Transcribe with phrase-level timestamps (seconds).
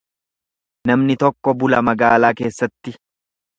[0.91, 2.97] Namni tokko bula magaalaa keessatti.